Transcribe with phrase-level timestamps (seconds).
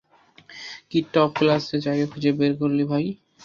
[0.89, 3.05] কী top class জায়গা খুঁজে বের করলি ভাই।